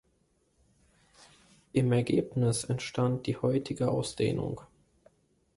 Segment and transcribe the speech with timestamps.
[1.73, 4.61] Im Ergebnis entstand die heutige Ausdehnung.